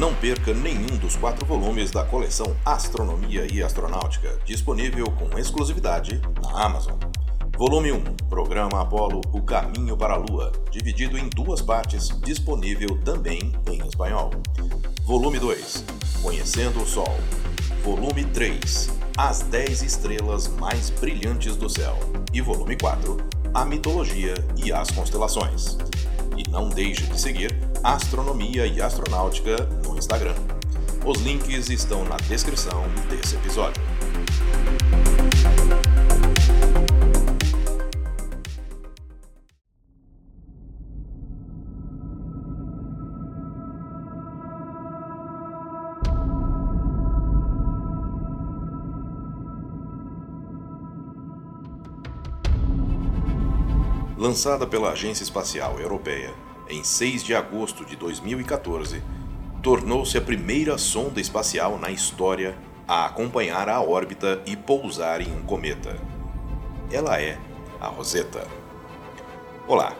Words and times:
Não 0.00 0.14
perca 0.14 0.54
nenhum 0.54 0.96
dos 0.96 1.14
quatro 1.14 1.44
volumes 1.44 1.90
da 1.90 2.02
coleção 2.02 2.56
Astronomia 2.64 3.46
e 3.52 3.62
Astronáutica, 3.62 4.38
disponível 4.46 5.04
com 5.10 5.38
exclusividade 5.38 6.22
na 6.42 6.64
Amazon. 6.64 6.98
Volume 7.58 7.92
1 7.92 8.04
Programa 8.30 8.80
Apolo 8.80 9.20
O 9.30 9.42
Caminho 9.42 9.98
para 9.98 10.14
a 10.14 10.16
Lua, 10.16 10.52
dividido 10.70 11.18
em 11.18 11.28
duas 11.28 11.60
partes, 11.60 12.08
disponível 12.22 12.98
também 13.04 13.52
em 13.70 13.86
espanhol. 13.86 14.30
Volume 15.04 15.38
2 15.38 15.84
Conhecendo 16.22 16.80
o 16.80 16.86
Sol. 16.86 17.18
Volume 17.84 18.24
3 18.24 18.88
As 19.18 19.40
10 19.40 19.82
estrelas 19.82 20.48
mais 20.48 20.88
brilhantes 20.88 21.56
do 21.56 21.68
céu. 21.68 21.98
E 22.32 22.40
volume 22.40 22.74
4 22.74 23.18
A 23.52 23.66
Mitologia 23.66 24.32
e 24.56 24.72
as 24.72 24.90
Constelações. 24.92 25.76
E 26.38 26.48
não 26.48 26.70
deixe 26.70 27.02
de 27.02 27.20
seguir 27.20 27.69
Astronomia 27.82 28.66
e 28.66 28.80
Astronáutica 28.82 29.56
no 29.82 29.96
Instagram. 29.96 30.34
Os 31.04 31.18
links 31.22 31.70
estão 31.70 32.04
na 32.04 32.16
descrição 32.16 32.84
desse 33.08 33.36
episódio. 33.36 33.82
lançada 54.18 54.66
pela 54.66 54.92
Agência 54.92 55.24
Espacial 55.24 55.80
Europeia 55.80 56.32
em 56.70 56.84
6 56.84 57.24
de 57.24 57.34
agosto 57.34 57.84
de 57.84 57.96
2014, 57.96 59.02
tornou-se 59.60 60.16
a 60.16 60.20
primeira 60.20 60.78
sonda 60.78 61.20
espacial 61.20 61.78
na 61.78 61.90
história 61.90 62.56
a 62.86 63.06
acompanhar 63.06 63.68
a 63.68 63.80
órbita 63.80 64.40
e 64.46 64.56
pousar 64.56 65.20
em 65.20 65.32
um 65.32 65.42
cometa. 65.42 65.96
Ela 66.90 67.20
é 67.20 67.38
a 67.80 67.88
Rosetta. 67.88 68.46
Olá, 69.66 69.94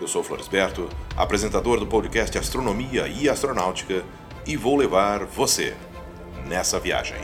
eu 0.00 0.08
sou 0.08 0.22
Floresberto, 0.22 0.88
apresentador 1.16 1.78
do 1.78 1.86
podcast 1.86 2.36
Astronomia 2.36 3.06
e 3.06 3.28
Astronáutica, 3.28 4.04
e 4.46 4.56
vou 4.56 4.76
levar 4.76 5.24
você 5.24 5.76
nessa 6.46 6.78
viagem. 6.78 7.18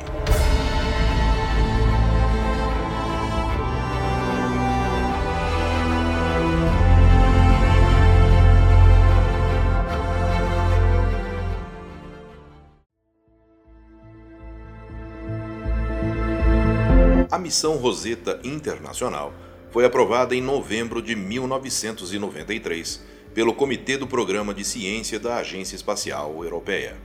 Missão 17.53 17.77
Rosetta 17.77 18.41
Internacional 18.43 19.35
foi 19.71 19.85
aprovada 19.85 20.35
em 20.35 20.41
novembro 20.41 21.03
de 21.03 21.15
1993 21.15 23.05
pelo 23.35 23.53
Comitê 23.53 23.99
do 23.99 24.07
Programa 24.07 24.55
de 24.55 24.65
Ciência 24.65 25.21
da 25.21 25.37
Agência 25.37 25.77
Espacial 25.77 26.43
Europeia. 26.43 26.97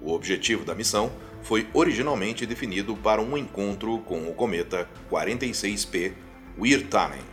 O 0.00 0.12
objetivo 0.12 0.64
da 0.64 0.76
missão 0.76 1.10
foi 1.42 1.66
originalmente 1.74 2.46
definido 2.46 2.96
para 2.96 3.20
um 3.20 3.36
encontro 3.36 3.98
com 4.06 4.28
o 4.28 4.32
cometa 4.32 4.88
46P 5.10 6.12
Wirtanen. 6.56 7.24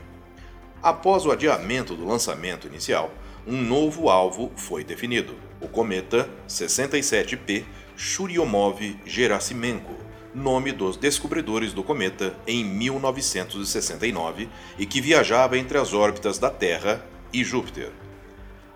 Após 0.82 1.28
o 1.28 1.32
adiamento 1.32 1.96
do 1.96 2.08
lançamento 2.08 2.66
inicial, 2.66 3.14
um 3.46 3.62
novo 3.62 4.10
alvo 4.10 4.52
foi 4.56 4.84
definido: 4.84 5.36
o 5.62 5.68
cometa 5.68 6.28
67P 6.50 7.66
Churyumov-Gerasimenko, 7.96 9.94
nome 10.36 10.74
dos 10.74 10.98
descobridores 10.98 11.72
do 11.72 11.82
cometa 11.82 12.36
em 12.46 12.64
1969 12.64 14.50
e 14.78 14.86
que 14.86 15.00
viajava 15.00 15.58
entre 15.58 15.78
as 15.78 15.94
órbitas 15.94 16.38
da 16.38 16.50
Terra 16.50 17.04
e 17.32 17.44
Júpiter. 17.44 17.92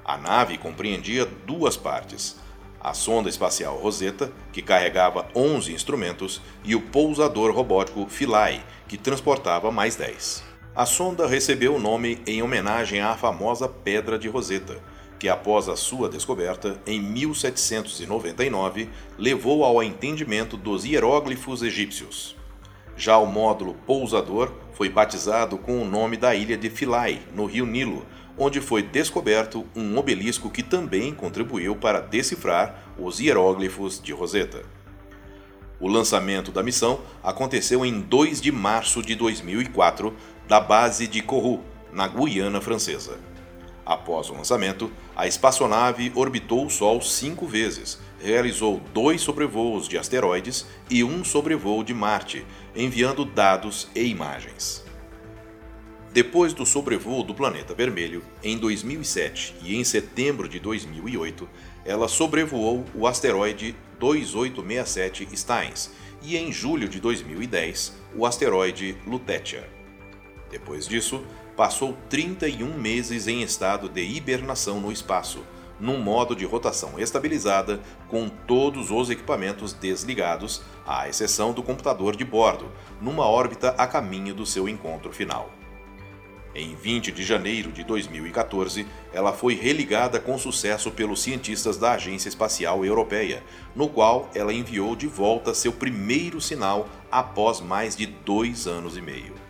A 0.05 0.17
nave 0.17 0.57
compreendia 0.57 1.27
duas 1.45 1.75
partes: 1.75 2.37
a 2.79 2.93
sonda 2.93 3.27
espacial 3.27 3.77
Rosetta, 3.77 4.31
que 4.53 4.61
carregava 4.61 5.27
11 5.35 5.73
instrumentos, 5.73 6.41
e 6.63 6.75
o 6.75 6.81
pousador 6.81 7.53
robótico 7.53 8.07
Philae, 8.07 8.63
que 8.87 8.97
transportava 8.97 9.69
mais 9.69 9.97
10. 9.97 10.43
A 10.73 10.85
sonda 10.85 11.27
recebeu 11.27 11.75
o 11.75 11.79
nome 11.79 12.21
em 12.25 12.41
homenagem 12.41 13.01
à 13.01 13.17
famosa 13.17 13.67
Pedra 13.67 14.17
de 14.17 14.29
Rosetta, 14.29 14.81
que 15.19 15.27
após 15.27 15.67
a 15.67 15.75
sua 15.75 16.07
descoberta, 16.07 16.81
em 16.87 16.99
1799, 17.01 18.89
levou 19.17 19.65
ao 19.65 19.83
entendimento 19.83 20.55
dos 20.55 20.85
hieróglifos 20.85 21.61
egípcios. 21.61 22.35
Já 22.95 23.17
o 23.17 23.25
módulo 23.25 23.75
pousador 23.85 24.51
foi 24.73 24.89
batizado 24.89 25.57
com 25.57 25.81
o 25.81 25.85
nome 25.85 26.15
da 26.15 26.33
ilha 26.33 26.57
de 26.57 26.69
Philae, 26.69 27.21
no 27.35 27.45
rio 27.45 27.65
Nilo, 27.65 28.05
onde 28.37 28.61
foi 28.61 28.81
descoberto 28.81 29.65
um 29.75 29.97
obelisco 29.97 30.49
que 30.49 30.63
também 30.63 31.13
contribuiu 31.13 31.75
para 31.75 31.99
decifrar 31.99 32.93
os 32.97 33.19
hieróglifos 33.19 34.01
de 34.01 34.13
Rosetta. 34.13 34.63
O 35.79 35.87
lançamento 35.87 36.51
da 36.51 36.63
missão 36.63 37.01
aconteceu 37.21 37.85
em 37.85 37.99
2 37.99 38.41
de 38.41 38.51
março 38.51 39.01
de 39.01 39.15
2004 39.15 40.13
da 40.47 40.59
base 40.59 41.07
de 41.07 41.21
Kourou, 41.21 41.63
na 41.91 42.07
Guiana 42.07 42.61
Francesa. 42.61 43.17
Após 43.85 44.29
o 44.29 44.33
lançamento, 44.33 44.91
a 45.15 45.27
espaçonave 45.27 46.11
orbitou 46.15 46.65
o 46.65 46.69
Sol 46.69 47.01
cinco 47.01 47.47
vezes, 47.47 47.99
realizou 48.21 48.81
dois 48.93 49.21
sobrevoos 49.21 49.87
de 49.87 49.97
asteroides 49.97 50.65
e 50.89 51.03
um 51.03 51.23
sobrevoo 51.23 51.83
de 51.83 51.93
Marte, 51.93 52.45
enviando 52.75 53.25
dados 53.25 53.87
e 53.95 54.03
imagens. 54.03 54.83
Depois 56.11 56.53
do 56.53 56.65
sobrevoo 56.65 57.23
do 57.23 57.35
planeta 57.35 57.73
vermelho, 57.73 58.23
em 58.43 58.57
2007 58.57 59.55
e 59.61 59.75
em 59.75 59.83
setembro 59.83 60.49
de 60.49 60.59
2008, 60.59 61.47
ela 61.85 62.07
sobrevoou 62.07 62.83
o 62.95 63.05
asteroide 63.05 63.75
2867 63.99 65.27
Steins 65.37 65.91
e 66.21 66.35
em 66.35 66.51
julho 66.51 66.89
de 66.89 66.99
2010 66.99 67.95
o 68.15 68.25
asteroide 68.25 68.97
Lutetia. 69.05 69.69
Depois 70.49 70.87
disso, 70.87 71.23
passou 71.59 71.97
31 72.09 72.73
meses 72.77 73.27
em 73.27 73.41
estado 73.41 73.89
de 73.89 74.01
hibernação 74.01 74.79
no 74.79 74.93
espaço, 74.93 75.43
num 75.77 75.99
modo 75.99 76.33
de 76.33 76.45
rotação 76.45 76.97
estabilizada, 76.97 77.81
com 78.07 78.29
todos 78.29 78.91
os 78.91 79.09
equipamentos 79.09 79.73
desligados, 79.73 80.61
à 80.87 81.09
exceção 81.09 81.51
do 81.51 81.61
computador 81.61 82.15
de 82.15 82.23
bordo, 82.23 82.71
numa 83.01 83.27
órbita 83.27 83.71
a 83.77 83.85
caminho 83.85 84.33
do 84.33 84.45
seu 84.45 84.69
encontro 84.69 85.11
final. 85.11 85.49
Em 86.55 86.75
20 86.75 87.11
de 87.11 87.25
janeiro 87.25 87.73
de 87.73 87.83
2014, 87.83 88.87
ela 89.11 89.33
foi 89.33 89.53
religada 89.53 90.17
com 90.17 90.37
sucesso 90.37 90.89
pelos 90.91 91.21
cientistas 91.21 91.75
da 91.75 91.91
Agência 91.91 92.29
Espacial 92.29 92.85
Europeia, 92.85 93.43
no 93.75 93.89
qual 93.89 94.29
ela 94.33 94.53
enviou 94.53 94.95
de 94.95 95.07
volta 95.07 95.53
seu 95.53 95.73
primeiro 95.73 96.39
sinal 96.39 96.87
após 97.11 97.59
mais 97.59 97.97
de 97.97 98.05
dois 98.05 98.65
anos 98.65 98.95
e 98.95 99.01
meio. 99.01 99.48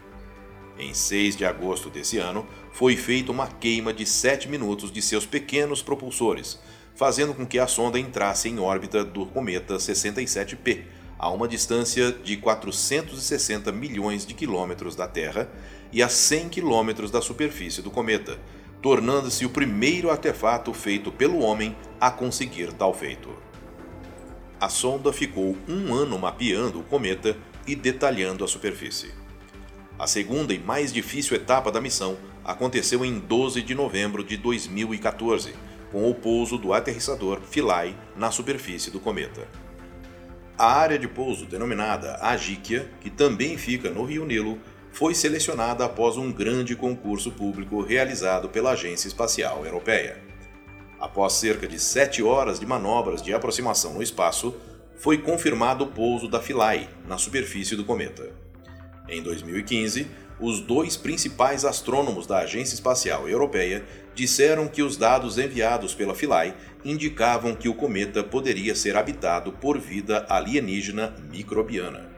Em 0.79 0.93
6 0.93 1.35
de 1.35 1.43
agosto 1.43 1.89
desse 1.89 2.17
ano, 2.19 2.47
foi 2.71 2.95
feita 2.95 3.33
uma 3.33 3.47
queima 3.47 3.93
de 3.93 4.05
7 4.05 4.47
minutos 4.47 4.89
de 4.89 5.01
seus 5.01 5.25
pequenos 5.25 5.81
propulsores, 5.81 6.57
fazendo 6.95 7.33
com 7.33 7.45
que 7.45 7.59
a 7.59 7.67
sonda 7.67 7.99
entrasse 7.99 8.47
em 8.47 8.59
órbita 8.59 9.03
do 9.03 9.25
cometa 9.25 9.75
67P, 9.75 10.83
a 11.17 11.29
uma 11.29 11.49
distância 11.49 12.13
de 12.13 12.37
460 12.37 13.73
milhões 13.73 14.25
de 14.25 14.33
quilômetros 14.33 14.95
da 14.95 15.05
Terra 15.05 15.51
e 15.91 16.01
a 16.01 16.07
100 16.07 16.47
quilômetros 16.47 17.11
da 17.11 17.21
superfície 17.21 17.81
do 17.81 17.91
cometa, 17.91 18.39
tornando-se 18.81 19.45
o 19.45 19.49
primeiro 19.49 20.09
artefato 20.09 20.73
feito 20.73 21.11
pelo 21.11 21.39
homem 21.39 21.75
a 21.99 22.09
conseguir 22.09 22.71
tal 22.71 22.93
feito. 22.93 23.29
A 24.61 24.69
sonda 24.69 25.11
ficou 25.11 25.57
um 25.67 25.93
ano 25.93 26.17
mapeando 26.17 26.79
o 26.79 26.83
cometa 26.83 27.35
e 27.67 27.75
detalhando 27.75 28.45
a 28.45 28.47
superfície. 28.47 29.11
A 29.99 30.07
segunda 30.07 30.53
e 30.53 30.57
mais 30.57 30.93
difícil 30.93 31.35
etapa 31.35 31.69
da 31.69 31.81
missão 31.81 32.17
aconteceu 32.45 33.03
em 33.03 33.19
12 33.19 33.61
de 33.61 33.75
novembro 33.75 34.23
de 34.23 34.37
2014, 34.37 35.53
com 35.91 36.09
o 36.09 36.15
pouso 36.15 36.57
do 36.57 36.71
aterrissador 36.71 37.41
Philae 37.41 37.93
na 38.15 38.31
superfície 38.31 38.89
do 38.89 39.01
cometa. 39.01 39.45
A 40.57 40.71
área 40.71 40.97
de 40.97 41.05
pouso 41.05 41.45
denominada 41.45 42.17
Agíquia, 42.21 42.89
que 43.01 43.09
também 43.09 43.57
fica 43.57 43.89
no 43.89 44.05
Rio 44.05 44.25
Nilo, 44.25 44.57
foi 44.89 45.13
selecionada 45.13 45.83
após 45.83 46.15
um 46.15 46.31
grande 46.31 46.77
concurso 46.77 47.29
público 47.31 47.81
realizado 47.81 48.47
pela 48.47 48.71
Agência 48.71 49.09
Espacial 49.09 49.65
Europeia. 49.65 50.23
Após 50.97 51.33
cerca 51.33 51.67
de 51.67 51.77
sete 51.77 52.23
horas 52.23 52.57
de 52.57 52.65
manobras 52.65 53.21
de 53.21 53.33
aproximação 53.33 53.95
no 53.95 54.01
espaço, 54.01 54.55
foi 54.95 55.17
confirmado 55.17 55.83
o 55.83 55.87
pouso 55.87 56.29
da 56.29 56.41
Philae 56.41 56.87
na 57.05 57.17
superfície 57.17 57.75
do 57.75 57.83
cometa. 57.83 58.48
Em 59.09 59.23
2015, 59.23 60.07
os 60.39 60.61
dois 60.61 60.95
principais 60.95 61.65
astrônomos 61.65 62.27
da 62.27 62.39
Agência 62.39 62.75
Espacial 62.75 63.27
Europeia 63.27 63.83
disseram 64.13 64.67
que 64.67 64.83
os 64.83 64.95
dados 64.95 65.37
enviados 65.37 65.93
pela 65.93 66.15
Philae 66.15 66.53
indicavam 66.85 67.55
que 67.55 67.67
o 67.67 67.73
cometa 67.73 68.23
poderia 68.23 68.75
ser 68.75 68.95
habitado 68.95 69.51
por 69.51 69.79
vida 69.79 70.25
alienígena 70.29 71.15
microbiana. 71.31 72.09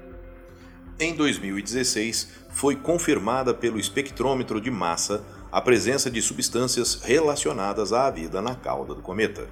Em 0.99 1.15
2016, 1.15 2.29
foi 2.49 2.75
confirmada 2.75 3.53
pelo 3.53 3.79
espectrômetro 3.79 4.61
de 4.61 4.69
massa 4.69 5.25
a 5.51 5.59
presença 5.59 6.11
de 6.11 6.21
substâncias 6.21 7.01
relacionadas 7.01 7.91
à 7.91 8.09
vida 8.11 8.41
na 8.41 8.53
cauda 8.53 8.93
do 8.93 9.01
cometa. 9.01 9.47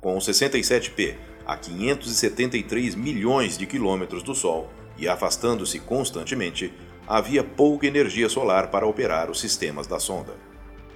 Com 0.00 0.18
67P 0.18 1.16
a 1.46 1.56
573 1.56 2.94
milhões 2.94 3.56
de 3.56 3.66
quilômetros 3.66 4.22
do 4.22 4.34
Sol 4.34 4.70
e 4.98 5.08
afastando-se 5.08 5.78
constantemente, 5.78 6.72
havia 7.06 7.42
pouca 7.42 7.86
energia 7.86 8.28
solar 8.28 8.68
para 8.68 8.86
operar 8.86 9.30
os 9.30 9.40
sistemas 9.40 9.86
da 9.86 9.98
sonda. 9.98 10.34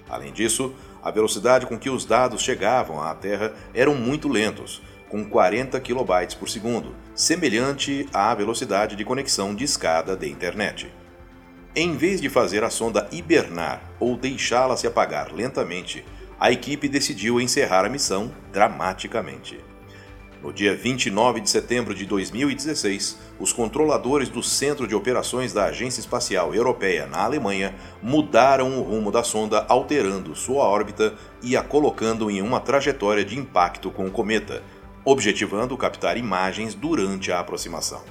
Além 0.08 0.32
disso, 0.32 0.75
a 1.02 1.10
velocidade 1.10 1.66
com 1.66 1.78
que 1.78 1.88
os 1.88 2.04
dados 2.04 2.43
chegavam 2.43 3.02
à 3.02 3.14
Terra 3.14 3.54
eram 3.72 3.94
muito 3.94 4.28
lentos, 4.28 4.82
com 5.08 5.25
40 5.25 5.81
kB 5.81 6.37
por 6.38 6.49
segundo, 6.49 6.94
semelhante 7.14 8.08
à 8.12 8.34
velocidade 8.34 8.96
de 8.96 9.04
conexão 9.04 9.54
de 9.54 9.64
escada 9.64 10.16
de 10.16 10.28
internet. 10.28 10.93
Em 11.75 11.96
vez 11.96 12.20
de 12.20 12.28
fazer 12.28 12.62
a 12.62 12.70
sonda 12.70 13.08
hibernar 13.10 13.82
ou 13.98 14.16
deixá-la 14.16 14.76
se 14.76 14.87
apagar 14.87 15.32
lentamente, 15.32 16.05
a 16.38 16.50
equipe 16.50 16.88
decidiu 16.88 17.40
encerrar 17.40 17.84
a 17.84 17.88
missão 17.88 18.32
dramaticamente. 18.52 19.71
No 20.43 20.53
dia 20.53 20.75
29 20.75 21.41
de 21.41 21.49
setembro 21.49 21.94
de 21.94 22.05
2016, 22.05 23.17
os 23.39 23.53
controladores 23.53 24.29
do 24.29 24.43
Centro 24.43 24.89
de 24.89 24.94
Operações 24.94 25.53
da 25.53 25.67
Agência 25.67 26.00
Espacial 26.00 26.53
Europeia 26.53 27.06
na 27.06 27.23
Alemanha 27.23 27.77
mudaram 28.03 28.77
o 28.77 28.83
rumo 28.83 29.12
da 29.12 29.23
sonda, 29.23 29.65
alterando 29.69 30.35
sua 30.35 30.65
órbita 30.65 31.15
e 31.44 31.56
a 31.56 31.62
colocando 31.62 32.29
em 32.29 32.43
uma 32.43 32.59
trajetória 32.59 33.25
de 33.25 33.39
impacto 33.39 33.89
com 33.93 34.05
o 34.05 34.11
cometa, 34.11 34.65
objetivando 35.05 35.77
captar 35.77 36.17
imagens 36.17 36.75
durante 36.75 37.31
a 37.31 37.39
aproximação. 37.39 38.03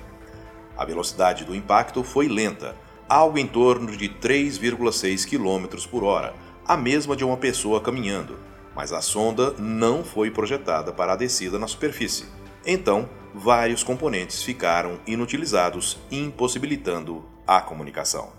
A 0.77 0.85
velocidade 0.85 1.43
do 1.43 1.53
impacto 1.53 2.01
foi 2.01 2.29
lenta, 2.29 2.77
algo 3.09 3.37
em 3.37 3.45
torno 3.45 3.91
de 3.97 4.07
3,6 4.07 5.27
km 5.29 5.85
por 5.89 6.05
hora, 6.05 6.33
a 6.65 6.77
mesma 6.77 7.13
de 7.13 7.25
uma 7.25 7.35
pessoa 7.35 7.81
caminhando, 7.81 8.37
mas 8.75 8.93
a 8.93 9.01
sonda 9.01 9.51
não 9.57 10.03
foi 10.03 10.31
projetada 10.31 10.91
para 10.91 11.13
a 11.13 11.15
descida 11.15 11.59
na 11.59 11.67
superfície. 11.67 12.25
Então, 12.65 13.09
vários 13.33 13.83
componentes 13.83 14.43
ficaram 14.43 14.99
inutilizados, 15.05 15.97
impossibilitando 16.11 17.25
a 17.45 17.59
comunicação. 17.61 18.31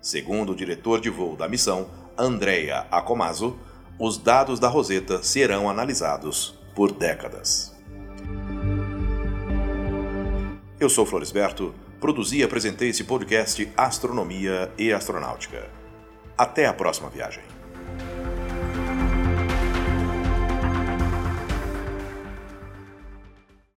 Segundo 0.00 0.52
o 0.52 0.56
diretor 0.56 1.00
de 1.00 1.10
voo 1.10 1.36
da 1.36 1.48
missão, 1.48 1.88
Andrea 2.16 2.86
Acomaso, 2.90 3.58
os 3.98 4.16
dados 4.16 4.58
da 4.58 4.68
Rosetta 4.68 5.22
serão 5.22 5.68
analisados 5.68 6.58
por 6.74 6.92
décadas. 6.92 7.74
Eu 10.78 10.88
sou 10.88 11.04
Floresberto, 11.04 11.74
produzi 12.00 12.38
e 12.38 12.42
apresentei 12.42 12.88
esse 12.88 13.04
podcast 13.04 13.70
Astronomia 13.76 14.72
e 14.78 14.90
Astronáutica. 14.90 15.68
Até 16.38 16.64
a 16.64 16.72
próxima 16.72 17.10
viagem. 17.10 17.59